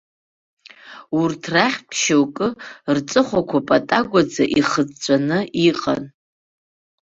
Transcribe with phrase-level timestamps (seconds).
[1.19, 2.47] Урҭ рахьтә шьоукы
[2.95, 6.03] рҵыхәақәа патагәаӡа ихыҵәҵәаны иҟан.